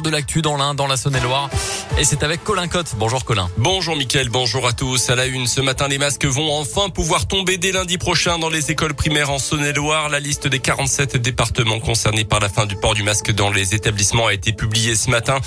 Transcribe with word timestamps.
de 0.00 0.10
l'actu 0.10 0.42
dans 0.42 0.56
l'Ain, 0.56 0.74
dans 0.74 0.86
la 0.86 0.96
Saône-et-Loire. 0.96 1.50
Et 1.98 2.04
c'est 2.04 2.22
avec 2.22 2.42
Colin 2.44 2.68
Cotte. 2.68 2.94
Bonjour 2.96 3.24
Colin. 3.24 3.50
Bonjour 3.58 3.96
Mickaël, 3.96 4.28
bonjour 4.28 4.66
à 4.66 4.72
tous. 4.72 5.10
À 5.10 5.16
la 5.16 5.26
une, 5.26 5.46
ce 5.46 5.60
matin, 5.60 5.88
les 5.88 5.98
masques 5.98 6.24
vont 6.24 6.52
enfin 6.54 6.88
pouvoir 6.88 7.26
tomber 7.26 7.58
dès 7.58 7.72
lundi 7.72 7.98
prochain 7.98 8.38
dans 8.38 8.48
les 8.48 8.70
écoles 8.70 8.94
primaires 8.94 9.30
en 9.30 9.38
Saône-et-Loire. 9.38 10.08
La 10.08 10.20
liste 10.20 10.46
des 10.46 10.60
47 10.60 11.16
départements 11.16 11.80
concernés 11.80 12.24
par 12.24 12.40
la 12.40 12.48
fin 12.48 12.66
du 12.66 12.76
port 12.76 12.94
du 12.94 13.02
masque 13.02 13.32
dans 13.32 13.50
les 13.50 13.74
établissements 13.74 14.28
a 14.28 14.34
été 14.34 14.52
publiée 14.52 14.94
ce 14.94 15.10
matin. 15.10 15.38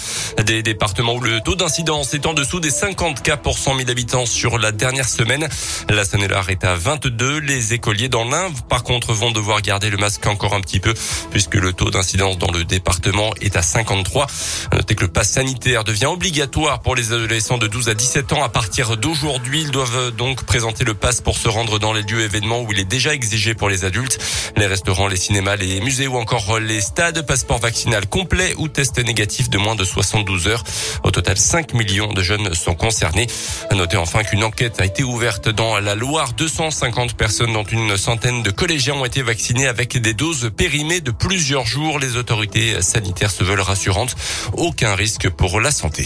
Des 0.45 0.61
départements 0.61 1.15
où 1.15 1.21
le 1.21 1.41
taux 1.41 1.55
d'incidence 1.55 2.13
est 2.13 2.25
en 2.25 2.33
dessous 2.33 2.59
des 2.59 2.69
50 2.71 3.21
cas 3.21 3.37
pour 3.37 3.57
100 3.57 3.77
000 3.77 3.89
habitants 3.89 4.25
sur 4.25 4.57
la 4.57 4.71
dernière 4.71 5.09
semaine. 5.09 5.47
La 5.89 6.05
Saône-et-Loire 6.05 6.49
est 6.49 6.63
à 6.63 6.75
22. 6.75 7.39
Les 7.39 7.73
écoliers 7.73 8.09
dans 8.09 8.25
l'Ain, 8.25 8.51
par 8.69 8.83
contre, 8.83 9.13
vont 9.13 9.31
devoir 9.31 9.61
garder 9.61 9.89
le 9.89 9.97
masque 9.97 10.25
encore 10.27 10.53
un 10.53 10.61
petit 10.61 10.79
peu 10.79 10.93
puisque 11.31 11.55
le 11.55 11.73
taux 11.73 11.89
d'incidence 11.89 12.37
dans 12.37 12.51
le 12.51 12.63
département 12.63 13.33
est 13.41 13.55
à 13.55 13.61
53. 13.61 14.27
Notez 14.73 14.95
que 14.95 15.01
le 15.01 15.11
pass 15.11 15.31
sanitaire 15.31 15.83
devient 15.83 16.07
obligatoire 16.07 16.81
pour 16.81 16.95
les 16.95 17.13
adolescents 17.13 17.57
de 17.57 17.67
12 17.67 17.89
à 17.89 17.93
17 17.93 18.33
ans 18.33 18.43
à 18.43 18.49
partir 18.49 18.97
d'aujourd'hui. 18.97 19.61
Ils 19.61 19.71
doivent 19.71 20.11
donc 20.11 20.43
présenter 20.43 20.83
le 20.83 20.93
pass 20.93 21.21
pour 21.21 21.37
se 21.37 21.47
rendre 21.47 21.79
dans 21.79 21.93
les 21.93 22.01
lieux 22.03 22.21
événements 22.21 22.61
où 22.61 22.71
il 22.71 22.79
est 22.79 22.85
déjà 22.85 23.13
exigé 23.13 23.53
pour 23.53 23.69
les 23.69 23.85
adultes. 23.85 24.19
Les 24.57 24.67
restaurants, 24.67 25.07
les 25.07 25.17
cinémas, 25.17 25.55
les 25.55 25.81
musées 25.81 26.07
ou 26.07 26.17
encore 26.17 26.59
les 26.59 26.81
stades, 26.81 27.25
passeport 27.25 27.59
vaccinal 27.59 28.07
complet 28.07 28.53
ou 28.57 28.67
test 28.67 28.97
négatif 28.99 29.49
de 29.49 29.57
moins 29.57 29.75
de 29.75 29.83
72 29.83 30.47
heures. 30.47 30.63
Au 31.03 31.11
total, 31.11 31.37
5 31.37 31.73
millions 31.73 32.11
de 32.11 32.21
jeunes 32.21 32.53
sont 32.53 32.75
concernés. 32.75 33.27
Notez 33.71 33.97
enfin 33.97 34.23
qu'une 34.23 34.43
enquête 34.43 34.79
a 34.79 34.85
été 34.85 35.03
ouverte 35.03 35.49
dans 35.49 35.79
la 35.79 35.95
Loire. 35.95 36.33
250 36.33 37.15
personnes, 37.15 37.53
dont 37.53 37.63
une 37.63 37.97
centaine 37.97 38.43
de 38.43 38.51
collégiens, 38.51 38.95
ont 38.95 39.05
été 39.05 39.21
vaccinés 39.21 39.67
avec 39.67 39.97
des 39.97 40.13
doses 40.13 40.51
périmées 40.55 41.01
de 41.01 41.11
plusieurs 41.11 41.65
jours. 41.65 41.99
Les 41.99 42.17
autorités 42.17 42.81
sanitaires 42.81 43.31
se 43.31 43.43
veulent 43.43 43.61
rassurantes. 43.61 44.15
Aucun 44.53 44.95
risque 44.95 45.29
pour 45.29 45.59
la 45.59 45.71
santé. 45.71 46.05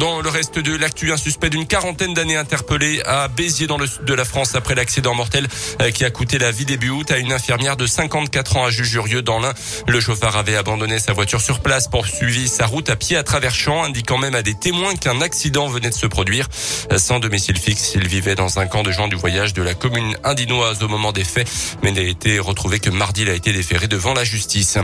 Dans 0.00 0.22
le 0.22 0.30
reste 0.30 0.58
de 0.58 0.74
l'actu, 0.74 1.12
un 1.12 1.18
suspect 1.18 1.50
d'une 1.50 1.66
quarantaine 1.66 2.14
d'années 2.14 2.38
interpellé 2.38 3.02
à 3.04 3.28
Béziers 3.28 3.66
dans 3.66 3.76
le 3.76 3.86
sud 3.86 4.06
de 4.06 4.14
la 4.14 4.24
France 4.24 4.54
après 4.54 4.74
l'accident 4.74 5.14
mortel 5.14 5.46
euh, 5.82 5.90
qui 5.90 6.06
a 6.06 6.10
coûté 6.10 6.38
la 6.38 6.50
vie 6.50 6.64
début 6.64 6.88
août 6.88 7.10
à 7.10 7.18
une 7.18 7.32
infirmière 7.32 7.76
de 7.76 7.86
54 7.86 8.56
ans 8.56 8.64
à 8.64 8.70
Jujurieux 8.70 9.20
dans 9.20 9.40
l'Ain. 9.40 9.52
Le 9.86 10.00
chauffeur 10.00 10.38
avait 10.38 10.56
abandonné 10.56 10.98
sa 10.98 11.12
voiture 11.12 11.42
sur 11.42 11.60
place, 11.60 11.86
poursuivi 11.86 12.48
sa 12.48 12.64
route 12.64 12.88
à 12.88 12.96
pied 12.96 13.18
à 13.18 13.22
travers 13.24 13.54
champs, 13.54 13.84
indiquant 13.84 14.16
même 14.16 14.34
à 14.34 14.40
des 14.40 14.54
témoins 14.54 14.96
qu'un 14.96 15.20
accident 15.20 15.68
venait 15.68 15.90
de 15.90 15.94
se 15.94 16.06
produire. 16.06 16.48
Sans 16.96 17.18
domicile 17.18 17.58
fixe, 17.58 17.92
il 17.94 18.08
vivait 18.08 18.36
dans 18.36 18.58
un 18.58 18.66
camp 18.66 18.82
de 18.82 18.92
gens 18.92 19.06
du 19.06 19.16
voyage 19.16 19.52
de 19.52 19.62
la 19.62 19.74
commune 19.74 20.16
indinoise 20.24 20.82
au 20.82 20.88
moment 20.88 21.12
des 21.12 21.24
faits, 21.24 21.46
mais 21.82 21.92
n'a 21.92 22.00
été 22.00 22.38
retrouvé 22.38 22.80
que 22.80 22.88
mardi, 22.88 23.20
il 23.22 23.28
a 23.28 23.34
été 23.34 23.52
déféré 23.52 23.86
devant 23.86 24.14
la 24.14 24.24
justice. 24.24 24.78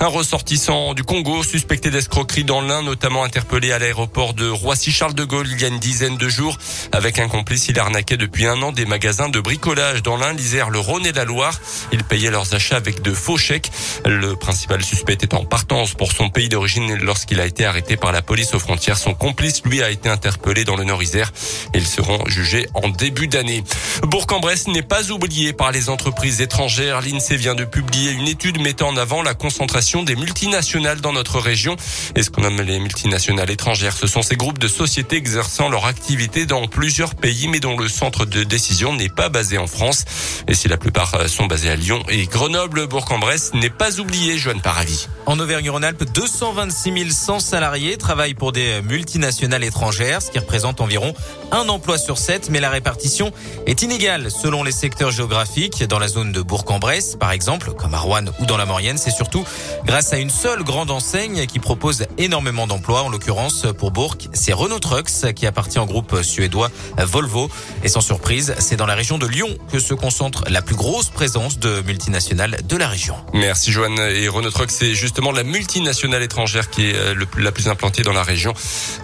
Un 0.00 0.06
ressortissant 0.06 0.94
du 0.94 1.02
Congo 1.02 1.42
suspecté 1.42 1.90
d'escroquerie 1.90 2.44
dans 2.44 2.62
l'Ain, 2.62 2.80
notamment 2.80 3.22
interpellé 3.22 3.70
à 3.72 3.78
l'aéroport 3.78 4.32
de 4.32 4.61
Roissy-Charles 4.62 5.14
de 5.14 5.24
Gaulle 5.24 5.48
il 5.50 5.60
y 5.60 5.64
a 5.64 5.68
une 5.68 5.80
dizaine 5.80 6.16
de 6.16 6.28
jours. 6.28 6.56
Avec 6.92 7.18
un 7.18 7.28
complice, 7.28 7.68
il 7.68 7.78
arnaquait 7.80 8.16
depuis 8.16 8.46
un 8.46 8.62
an 8.62 8.70
des 8.70 8.86
magasins 8.86 9.28
de 9.28 9.40
bricolage 9.40 10.02
dans 10.02 10.16
l'Ain, 10.16 10.32
l'Isère, 10.32 10.70
le 10.70 10.78
Rhône 10.78 11.04
et 11.04 11.12
la 11.12 11.24
Loire. 11.24 11.60
Il 11.92 12.04
payait 12.04 12.30
leurs 12.30 12.54
achats 12.54 12.76
avec 12.76 13.02
de 13.02 13.12
faux 13.12 13.36
chèques. 13.36 13.72
Le 14.06 14.36
principal 14.36 14.84
suspect 14.84 15.18
est 15.20 15.34
en 15.34 15.44
partance 15.44 15.94
pour 15.94 16.12
son 16.12 16.30
pays 16.30 16.48
d'origine 16.48 16.94
lorsqu'il 16.94 17.40
a 17.40 17.46
été 17.46 17.64
arrêté 17.64 17.96
par 17.96 18.12
la 18.12 18.22
police 18.22 18.54
aux 18.54 18.60
frontières. 18.60 18.98
Son 18.98 19.14
complice, 19.14 19.62
lui, 19.64 19.82
a 19.82 19.90
été 19.90 20.08
interpellé 20.08 20.64
dans 20.64 20.76
le 20.76 20.84
Nord-Isère. 20.84 21.32
Ils 21.74 21.86
seront 21.86 22.24
jugés 22.28 22.68
en 22.74 22.88
début 22.88 23.26
d'année. 23.26 23.64
Bourg-en-Bresse 24.04 24.68
n'est 24.68 24.82
pas 24.82 25.10
oublié 25.10 25.52
par 25.52 25.72
les 25.72 25.88
entreprises 25.88 26.40
étrangères. 26.40 27.00
L'INSEE 27.00 27.36
vient 27.36 27.56
de 27.56 27.64
publier 27.64 28.12
une 28.12 28.28
étude 28.28 28.60
mettant 28.60 28.88
en 28.88 28.96
avant 28.96 29.22
la 29.22 29.34
concentration 29.34 30.04
des 30.04 30.14
multinationales 30.14 31.00
dans 31.00 31.12
notre 31.12 31.40
région. 31.40 31.76
Et 32.14 32.22
ce 32.22 32.30
qu'on 32.30 32.42
nomme 32.42 32.60
les 32.60 32.78
multinationales 32.78 33.50
étrangères, 33.50 33.96
ce 33.96 34.06
sont 34.06 34.22
ces 34.22 34.36
groupes 34.36 34.51
de 34.58 34.68
sociétés 34.68 35.16
exerçant 35.16 35.68
leur 35.68 35.86
activité 35.86 36.46
dans 36.46 36.66
plusieurs 36.66 37.14
pays, 37.14 37.48
mais 37.48 37.60
dont 37.60 37.76
le 37.76 37.88
centre 37.88 38.24
de 38.24 38.44
décision 38.44 38.94
n'est 38.94 39.08
pas 39.08 39.28
basé 39.28 39.58
en 39.58 39.66
France. 39.66 40.04
Et 40.48 40.54
si 40.54 40.68
la 40.68 40.76
plupart 40.76 41.28
sont 41.28 41.46
basés 41.46 41.70
à 41.70 41.76
Lyon 41.76 42.02
et 42.08 42.26
Grenoble, 42.26 42.86
Bourg-en-Bresse 42.86 43.54
n'est 43.54 43.70
pas 43.70 44.00
oublié, 44.00 44.38
Joanne 44.38 44.60
Paravis. 44.60 45.08
En 45.26 45.38
Auvergne-Rhône-Alpes, 45.38 46.04
226 46.12 47.12
100 47.12 47.40
salariés 47.40 47.96
travaillent 47.96 48.34
pour 48.34 48.52
des 48.52 48.82
multinationales 48.82 49.64
étrangères, 49.64 50.22
ce 50.22 50.30
qui 50.30 50.38
représente 50.38 50.80
environ 50.80 51.14
un 51.52 51.68
emploi 51.68 51.98
sur 51.98 52.18
sept, 52.18 52.48
mais 52.50 52.60
la 52.60 52.70
répartition 52.70 53.32
est 53.66 53.82
inégale 53.82 54.30
selon 54.30 54.62
les 54.62 54.72
secteurs 54.72 55.10
géographiques. 55.10 55.84
Dans 55.84 55.98
la 55.98 56.08
zone 56.08 56.32
de 56.32 56.40
Bourg-en-Bresse, 56.42 57.16
par 57.16 57.32
exemple, 57.32 57.72
comme 57.72 57.94
à 57.94 57.98
Rouen 57.98 58.24
ou 58.40 58.46
dans 58.46 58.56
la 58.56 58.66
Maurienne, 58.66 58.98
c'est 58.98 59.10
surtout 59.10 59.44
grâce 59.84 60.12
à 60.12 60.18
une 60.18 60.30
seule 60.30 60.62
grande 60.62 60.90
enseigne 60.90 61.46
qui 61.46 61.58
propose 61.58 62.06
énormément 62.18 62.66
d'emplois. 62.66 63.02
En 63.02 63.08
l'occurrence, 63.08 63.66
pour 63.78 63.90
Bourg, 63.90 64.16
c'est 64.42 64.52
Renault 64.52 64.80
Trucks 64.80 65.32
qui 65.36 65.46
appartient 65.46 65.78
au 65.78 65.86
groupe 65.86 66.20
suédois 66.22 66.68
Volvo. 66.98 67.48
Et 67.84 67.88
sans 67.88 68.00
surprise, 68.00 68.54
c'est 68.58 68.74
dans 68.74 68.86
la 68.86 68.96
région 68.96 69.16
de 69.16 69.26
Lyon 69.26 69.48
que 69.70 69.78
se 69.78 69.94
concentre 69.94 70.44
la 70.48 70.62
plus 70.62 70.74
grosse 70.74 71.10
présence 71.10 71.60
de 71.60 71.80
multinationales 71.86 72.58
de 72.66 72.76
la 72.76 72.88
région. 72.88 73.14
Merci 73.34 73.70
Joanne. 73.70 74.00
Et 74.00 74.26
Renault 74.26 74.50
Trucks, 74.50 74.72
c'est 74.72 74.94
justement 74.94 75.30
la 75.30 75.44
multinationale 75.44 76.24
étrangère 76.24 76.70
qui 76.70 76.86
est 76.86 76.96
euh, 76.96 77.14
la 77.38 77.52
plus 77.52 77.68
implantée 77.68 78.02
dans 78.02 78.12
la 78.12 78.24
région, 78.24 78.52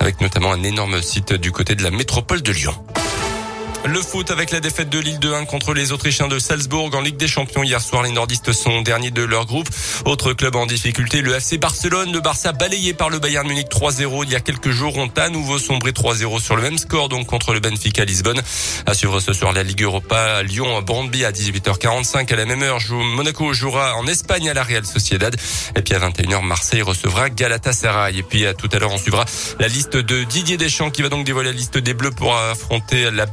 avec 0.00 0.20
notamment 0.20 0.52
un 0.52 0.64
énorme 0.64 1.00
site 1.02 1.32
du 1.32 1.52
côté 1.52 1.76
de 1.76 1.84
la 1.84 1.92
métropole 1.92 2.42
de 2.42 2.50
Lyon. 2.50 2.74
Le 3.84 4.02
foot 4.02 4.30
avec 4.30 4.50
la 4.50 4.60
défaite 4.60 4.90
de 4.90 4.98
Lille 4.98 5.18
de 5.18 5.32
1 5.32 5.44
contre 5.44 5.72
les 5.72 5.92
Autrichiens 5.92 6.28
de 6.28 6.38
Salzbourg 6.38 6.90
en 6.94 7.00
Ligue 7.00 7.16
des 7.16 7.28
Champions 7.28 7.62
hier 7.62 7.80
soir. 7.80 8.02
Les 8.02 8.10
nordistes 8.10 8.52
sont 8.52 8.82
derniers 8.82 9.10
de 9.10 9.22
leur 9.22 9.46
groupe. 9.46 9.68
Autre 10.04 10.32
club 10.32 10.56
en 10.56 10.66
difficulté, 10.66 11.22
le 11.22 11.34
FC 11.34 11.58
Barcelone. 11.58 12.12
Le 12.12 12.20
Barça 12.20 12.52
balayé 12.52 12.92
par 12.92 13.08
le 13.08 13.18
Bayern 13.18 13.46
Munich 13.46 13.68
3-0 13.70 14.24
il 14.24 14.32
y 14.32 14.36
a 14.36 14.40
quelques 14.40 14.70
jours 14.70 14.98
ont 14.98 15.10
à 15.16 15.28
nouveau 15.30 15.58
sombré 15.58 15.92
3-0 15.92 16.40
sur 16.40 16.56
le 16.56 16.62
même 16.62 16.76
score 16.76 17.08
donc 17.08 17.26
contre 17.26 17.54
le 17.54 17.60
Benfica 17.60 18.04
Lisbonne. 18.04 18.42
À 18.84 18.94
suivre 18.94 19.20
ce 19.20 19.32
soir 19.32 19.52
la 19.52 19.62
Ligue 19.62 19.82
Europa 19.82 20.42
Lyon 20.42 20.82
Brandby 20.82 21.24
à 21.24 21.30
18h45 21.30 22.32
à 22.32 22.36
la 22.36 22.44
même 22.44 22.62
heure. 22.62 22.78
Monaco 22.90 23.52
jouera 23.52 23.96
en 23.96 24.06
Espagne 24.06 24.50
à 24.50 24.54
la 24.54 24.64
Real 24.64 24.84
Sociedad 24.84 25.34
et 25.76 25.82
puis 25.82 25.94
à 25.94 25.98
21h 25.98 26.42
Marseille 26.42 26.82
recevra 26.82 27.30
Galatasaray 27.30 28.18
et 28.18 28.22
puis 28.22 28.44
à 28.44 28.54
tout 28.54 28.68
à 28.72 28.78
l'heure 28.78 28.92
on 28.92 28.98
suivra 28.98 29.24
la 29.60 29.68
liste 29.68 29.96
de 29.96 30.24
Didier 30.24 30.56
Deschamps 30.56 30.90
qui 30.90 31.02
va 31.02 31.08
donc 31.08 31.24
dévoiler 31.24 31.50
la 31.50 31.56
liste 31.56 31.78
des 31.78 31.94
Bleus 31.94 32.10
pour 32.10 32.36
affronter 32.36 33.10
la 33.10 33.26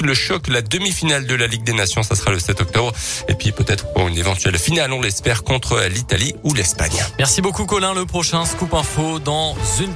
Le 0.00 0.14
choc, 0.14 0.48
la 0.48 0.62
demi-finale 0.62 1.26
de 1.26 1.34
la 1.34 1.46
Ligue 1.46 1.64
des 1.64 1.72
Nations, 1.72 2.02
ça 2.02 2.14
sera 2.14 2.30
le 2.32 2.38
7 2.38 2.60
octobre. 2.60 2.92
Et 3.28 3.34
puis 3.34 3.52
peut-être 3.52 3.92
pour 3.92 4.08
une 4.08 4.16
éventuelle 4.16 4.58
finale, 4.58 4.92
on 4.92 5.00
l'espère, 5.00 5.44
contre 5.44 5.80
l'Italie 5.88 6.34
ou 6.42 6.54
l'Espagne. 6.54 7.04
Merci 7.18 7.42
beaucoup 7.42 7.66
Colin. 7.66 7.94
Le 7.94 8.06
prochain 8.06 8.44
Scoop 8.44 8.74
Info 8.74 9.18
dans 9.18 9.54
une 9.80 9.94